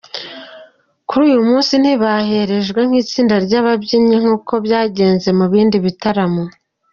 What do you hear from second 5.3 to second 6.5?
mu bindi bitaramo.